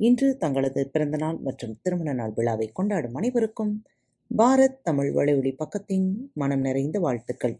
இன்று 0.00 0.36
தங்களது 0.36 0.90
பிறந்தநாள் 0.92 1.38
மற்றும் 1.38 1.78
திருமண 1.82 2.12
நாள் 2.12 2.32
விழாவை 2.34 2.70
கொண்டாடும் 2.72 3.14
அனைவருக்கும் 3.14 3.72
பாரத் 4.30 4.80
தமிழ் 4.82 5.10
வலையொலி 5.14 5.52
பக்கத்தின் 5.58 6.06
மனம் 6.32 6.60
நிறைந்த 6.60 6.98
வாழ்த்துக்கள். 6.98 7.54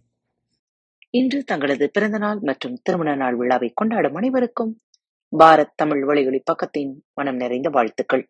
இன்று 1.10 1.44
தங்களது 1.44 1.90
பிறந்தநாள் 1.90 2.40
மற்றும் 2.40 2.76
திருமண 2.82 3.14
நாள் 3.14 3.36
விழாவை 3.36 3.70
கொண்டாடும் 3.74 4.14
அனைவருக்கும் 4.14 4.72
பாரத் 5.32 5.74
தமிழ் 5.74 6.02
வலையொலி 6.08 6.40
பக்கத்தின் 6.50 6.92
மனம் 7.14 7.36
நிறைந்த 7.36 7.68
வாழ்த்துக்கள். 7.68 8.24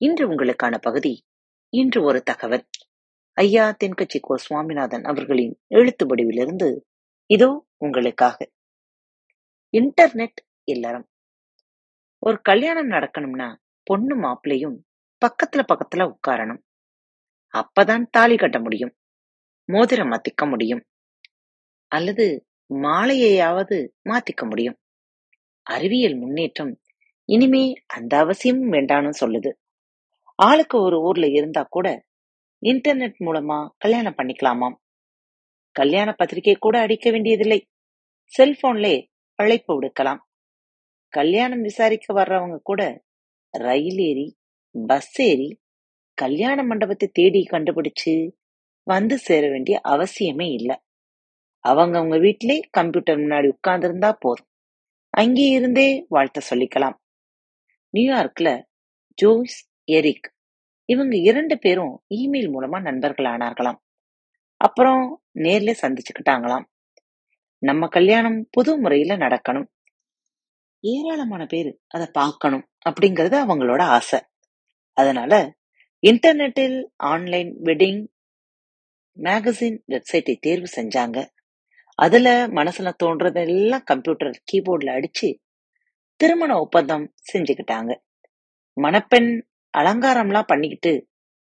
இன்று 0.00 0.24
உங்களுக்கான 0.28 0.78
பகுதி 0.78 1.24
இன்று 1.72 2.02
ஒரு 2.02 2.22
தகவல். 2.22 2.64
ஐயா 3.36 3.76
தென்கட்சி 3.84 4.20
கோ 4.20 4.36
சுவாமிநாதன் 4.36 5.04
அவர்களின் 5.04 5.54
எழுத்து 5.68 6.06
வடிவிலிருந்து 6.06 6.68
இதோ 7.30 7.66
உங்களுக்காக. 7.76 8.38
இன்டர்நெட் 9.72 10.40
இல்லறம். 10.64 11.06
ஒரு 12.26 12.40
கல்யாணம் 12.40 12.90
நடக்கணும்னா 12.90 13.56
பொண்ணு 13.82 14.16
மாப்பிள்ளையும் 14.16 14.76
பக்கத்துல 15.26 15.64
பக்கத்துல 15.72 16.12
உட்காரணும். 16.12 16.62
அப்பதான் 17.52 18.06
தாலி 18.10 18.36
கட்ட 18.36 18.60
முடியும். 18.60 18.96
மோதிரம் 19.64 20.10
மாத்திக்க 20.10 20.48
முடியும். 20.48 20.84
அல்லது 21.86 22.46
மாலையையாவது 22.74 23.88
மாத்திக்க 24.08 24.42
முடியும். 24.42 24.78
அறிவியல் 25.62 26.16
முன்னேற்றம் 26.16 26.80
இனிமே 27.24 27.74
அந்த 27.86 28.18
அவசியமும் 28.18 28.72
வேண்டான்னு 28.72 29.10
சொல்லுது. 29.20 29.52
ஆளுக்கு 30.34 30.82
ஒரு 30.82 31.00
ஊர்ல 31.00 31.26
இருந்தா 31.26 31.66
கூட 31.70 32.04
இன்டர்நெட் 32.62 33.14
மூலமா 33.20 33.68
கல்யாணம் 33.78 34.14
பண்ணிக்கலாமாம். 34.16 34.74
கல்யாண 35.72 36.12
பத்திரிகை 36.12 36.54
கூட 36.54 36.80
அடிக்க 36.80 37.10
வேண்டியதில்லை. 37.10 37.68
செல்போன்லே 38.38 39.06
அழைப்பு 39.34 39.82
விடுக்கலாம். 39.82 40.18
கல்யாணம் 41.12 41.60
விசாரிக்க 41.60 42.06
வர்றவங்க 42.14 42.56
கூட 42.62 42.82
ரயில் 43.54 44.00
ஏறி 44.08 44.26
பஸ் 44.74 45.14
ஏறி 45.20 45.48
கல்யாண 46.18 46.58
மண்டபத்தை 46.62 47.06
தேடி 47.12 47.40
கண்டுபிடிச்சு 47.50 48.14
வந்து 48.86 49.16
சேர 49.18 49.44
வேண்டிய 49.50 49.76
அவசியமே 49.84 50.48
இல்லை. 50.52 50.76
அவங்கவுங்க 51.64 52.16
வீட்டிலே 52.20 52.56
கம்ப்யூட்டர் 52.70 53.18
முன்னாடி 53.18 53.48
உட்கார்ந்துருந்தா 53.54 54.10
போதும். 54.18 54.48
அங்கே 55.14 55.46
இருந்தே 55.48 55.88
வாழ்த்த 56.08 56.42
சொல்லிக்கலாம். 56.50 56.96
நியூயார்க்ல 57.94 58.48
ஜோய்ஸ் 59.18 59.58
எரிக் 59.88 60.28
இவங்க 60.88 61.14
இரண்டு 61.30 61.54
பேரும் 61.58 61.94
இமெயில் 62.14 62.50
மூலமா 62.54 62.78
நண்பர்கள் 62.80 63.28
ஆனார்களாம் 63.34 63.80
அப்புறம் 64.60 65.02
நேர்ல 65.38 65.70
சந்திச்சுக்கிட்டாங்களாம். 65.82 66.66
நம்ம 67.62 67.88
கல்யாணம் 67.88 68.38
புது 68.50 68.72
முறையில 68.78 69.12
நடக்கணும். 69.16 69.68
ஏராளமான 70.84 71.46
பேர் 71.46 71.70
அதை 71.88 72.06
பார்க்கணும் 72.12 72.64
அப்படிங்கறது 72.88 73.36
அவங்களோட 73.44 73.82
ஆசை. 73.82 74.20
அதனால 74.96 75.32
இன்டர்நெட்டில் 76.02 76.78
ஆன்லைன் 76.96 77.50
வெட்டிங் 77.62 78.02
மேகசின் 79.18 79.78
வெப்சைட்டை 79.88 80.34
தேர்வு 80.40 80.68
செஞ்சாங்க. 80.76 81.18
அதுல 81.98 82.28
மனசுல 82.48 82.88
தோன்றதெல்லாம் 83.04 83.84
கம்ப்யூட்டர் 83.84 84.42
கீபோர்ட்ல 84.50 84.96
அடிச்சு 84.98 85.28
திருமண 86.20 86.52
ஒப்பந்தம் 86.58 87.06
செஞ்சுக்கிட்டாங்க. 87.32 87.92
மணப்பெண் 88.76 89.30
அலங்காரம்லாம் 89.74 90.46
பண்ணிக்கிட்டு 90.46 90.92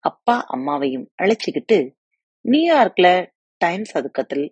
அப்பா 0.04 0.46
அம்மாவையும் 0.48 1.06
அழைச்சிக்கிட்டு 1.22 1.78
நியூயார்க்ல 2.44 3.08
டைம்ஸ் 3.60 3.92
சதுக்கத்தில் 3.94 4.46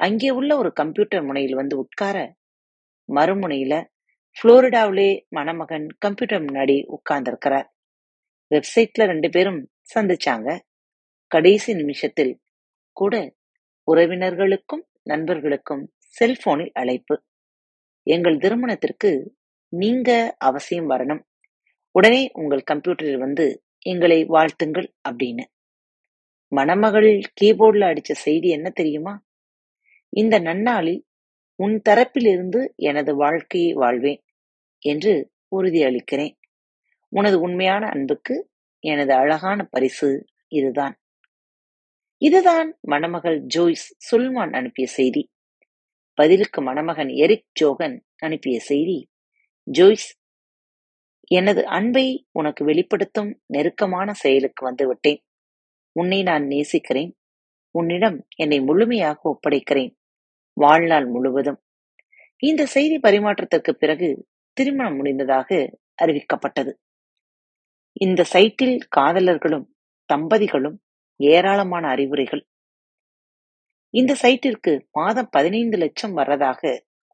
அங்கே 0.00 0.30
உள்ள 0.30 0.56
ஒரு 0.56 0.72
கம்ப்யூட்டர் 0.72 1.24
முனையில் 1.24 1.54
வந்து 1.54 1.74
உட்கார 1.78 2.16
மறுமுனையில 3.08 3.74
புளோரிடாவிலே 4.42 5.26
மணமகன் 5.28 5.86
கம்ப்யூட்டர் 5.98 6.42
முன்னாடி 6.42 6.86
உட்கார்ந்திருக்கிறார். 6.86 7.64
வெப்சைட்ல 8.54 9.06
ரெண்டு 9.06 9.28
பேரும் 9.30 9.70
சந்திச்சாங்க. 9.94 10.58
கடைசி 11.26 11.74
நிமிஷத்தில் 11.74 12.40
கூட 12.92 13.34
உறவினர்களுக்கும் 13.92 14.84
நண்பர்களுக்கும் 15.02 15.92
செல்போனில் 16.06 16.70
அழைப்பு. 16.72 17.22
எங்கள் 18.02 18.36
திருமணத்திற்கு 18.36 19.36
நீங்க 19.68 20.36
அவசியம் 20.38 20.90
வரணும். 20.90 21.22
உடனே 21.90 22.30
உங்கள் 22.32 22.62
கம்ப்யூட்டரில் 22.72 23.18
வந்து 23.18 23.64
எங்களை 23.78 24.24
வாழ்த்துங்கள் 24.24 24.88
அப்படின்னு. 25.08 25.44
மணமகள் 26.48 27.20
கீபோர்டில் 27.40 27.86
அடிச்ச 27.86 28.12
செய்தி 28.12 28.48
என்ன 28.48 28.70
தெரியுமா? 28.70 29.24
இந்த 30.08 30.40
நன்னாளில் 30.40 31.04
உன் 31.54 31.82
தரப்பிலிருந்து 31.88 32.74
எனது 32.76 33.16
வாழ்க்கையை 33.16 33.72
வாழ்வேன். 33.72 34.25
என்று 34.86 35.12
உறுதியளிக்கிறேன். 35.56 36.34
உனது 37.08 37.40
உண்மையான 37.40 37.88
அன்புக்கு 37.88 38.36
எனது 38.84 39.12
அழகான 39.14 39.68
பரிசு 39.70 40.24
இதுதான். 40.48 40.94
இதுதான் 42.22 42.68
மணமகள் 42.80 43.38
ஜோய்ஸ் 43.46 43.86
சுல்மான் 44.08 44.52
அனுப்பிய 44.52 44.86
செய்தி. 44.88 45.22
பதிலுக்கு 46.14 46.60
மணமகன் 46.62 47.08
எரிக் 47.08 47.50
ஜோகன் 47.60 47.96
அனுப்பிய 48.16 48.60
செய்தி 48.60 48.98
ஜோய்ஸ் 49.62 50.08
எனது 51.28 51.66
அன்பை 51.66 52.06
உனக்கு 52.32 52.64
வெளிப்படுத்தும் 52.64 53.30
நெருக்கமான 53.46 54.12
செயலுக்கு 54.12 54.62
வந்துவிட்டேன். 54.70 55.20
உன்னை 55.92 56.22
நான் 56.22 56.44
நேசிக்கிறேன். 56.46 57.12
உன்னிடம் 57.70 58.26
என்னை 58.36 58.60
முழுமையாக 58.60 59.20
ஒப்படைக்கிறேன். 59.24 59.92
வாழ்நாள் 60.52 61.06
முழுவதும். 61.06 61.60
இந்த 62.38 62.66
செய்தி 62.66 62.96
பரிமாற்றத்திற்கு 62.98 63.72
பிறகு 63.72 64.08
திருமணம் 64.56 64.96
முடிந்ததாக 64.96 65.48
அறிவிக்கப்பட்டது. 66.02 66.72
இந்த 68.00 68.24
சைட்டில் 68.32 68.76
காதலர்களும் 68.96 69.66
தம்பதிகளும் 70.10 70.76
ஏராளமான 71.20 71.84
அறிவுரைகள். 71.88 72.42
இந்த 73.94 74.12
சைட்டிற்கு 74.22 74.72
மாதம் 74.92 75.28
பதினைந்து 75.30 75.76
லட்சம் 75.78 76.16
வர்றதாக 76.16 76.62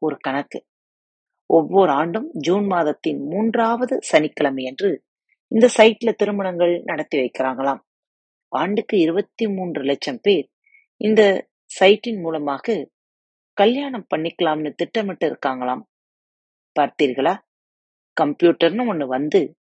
ஒரு 0.01 0.15
கணக்கு. 0.19 0.59
ஒவ்வொரு 1.49 1.91
ஆண்டும் 1.91 2.27
ஜூன் 2.39 2.65
மாதத்தின் 2.65 3.19
மூன்றாவது 3.27 3.95
சனிக்கிழமை 4.01 4.63
என்று 4.63 4.89
இந்த 5.51 5.65
சைட்ல 5.77 6.11
திருமணங்கள் 6.13 6.73
நடத்தி 6.83 7.17
வைக்கிறாங்களாம். 7.17 7.81
ஆண்டுக்கு 8.51 8.95
இருபத்தி 8.99 9.45
மூன்று 9.47 9.81
லட்சம் 9.83 10.19
பேர் 10.21 10.47
இந்த 11.01 11.21
சைட்டின் 11.79 12.19
மூலமாக 12.21 12.75
கல்யாணம் 13.57 14.07
பண்ணிக்கலாம்னு 14.11 14.71
திட்டமிட்டு 14.73 15.25
இருக்காங்களாம். 15.29 15.83
பார்த்தீர்களா? 16.79 17.33
கம்ப்யூட்டர்னு 18.17 18.83
ஒண்ணு 18.93 19.05
வந்து 19.05 19.55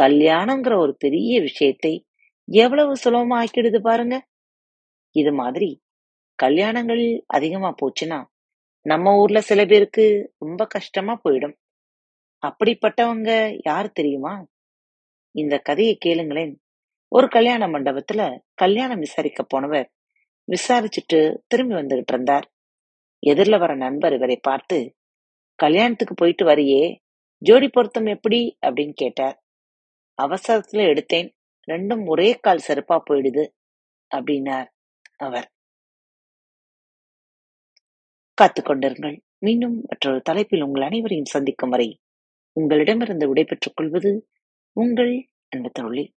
கல்யாணங்கிற 0.00 0.76
ஒரு 0.76 0.96
பெரிய 0.96 1.40
விஷயத்தை 1.40 2.06
எவ்வளவு 2.44 2.92
சுலபமா 3.04 3.44
ஆக்கிடுது 3.44 3.78
பாருங்க. 3.78 4.16
இது 5.10 5.32
மாதிரி 5.32 5.82
கல்யாணங்கள் 6.42 7.22
அதிகமா 7.26 7.74
போச்சுன்னா 7.82 8.24
நம்ம 8.86 9.16
ஊர்ல 9.16 9.40
சில 9.40 9.64
பேருக்கு 9.64 10.34
ரொம்ப 10.38 10.66
கஷ்டமா 10.66 11.20
போயிடும். 11.24 11.56
அப்படிப்பட்டவங்க 12.42 13.58
யார் 13.64 13.92
தெரியுமா? 13.92 14.46
இந்த 15.34 15.58
கதையை 15.58 15.98
கேளுங்களேன். 16.04 16.54
ஒரு 17.08 17.28
கல்யாண 17.28 17.66
மண்டபத்துல 17.66 18.40
கல்யாணம் 18.54 18.98
விசாரிக்க 18.98 19.42
போனவர் 19.42 19.92
விசாரிச்சுட்டு 20.48 21.36
திரும்பி 21.46 21.74
வந்துகிட்டு 21.74 22.12
இருந்தார். 22.12 22.46
எதிரில் 23.18 23.58
வர 23.58 23.74
நண்பர் 23.74 24.12
இவரை 24.12 24.36
பார்த்து 24.42 24.78
கல்யாணத்துக்கு 25.62 26.14
போயிட்டு 26.14 26.44
வரியே 26.44 26.96
ஜோடி 27.38 27.68
பொருத்தம் 27.68 28.06
எப்படி? 28.06 28.58
அப்படின்னு 28.66 28.92
கேட்டார். 28.92 29.42
அவசரத்துல 30.22 30.82
எடுத்தேன். 30.82 31.28
ரெண்டும் 31.66 32.08
ஒரே 32.08 32.34
கால் 32.34 32.60
செருப்பா 32.68 33.00
போயிடுது 33.10 33.48
அப்படின்னார் 34.14 34.68
அவர். 35.16 35.52
காத்துக்கொண்டிருங்கள் 38.42 39.20
மீண்டும் 39.38 39.84
மற்றொரு 39.88 40.20
தலைப்பில் 40.20 40.62
உங்கள் 40.62 40.82
அனைவரையும் 40.82 41.24
சந்திக்கும் 41.24 41.70
வரை 41.70 42.00
உங்களிடமிருந்து 42.52 43.28
விடைபெற்றுக் 43.28 43.76
கொள்வது 43.76 44.28
உங்கள் 44.72 45.28
அன்பு 45.48 45.70
தோழி. 45.70 46.14